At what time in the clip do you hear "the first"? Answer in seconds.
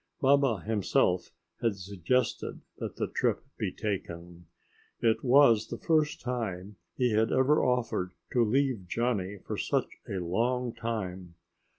5.67-6.21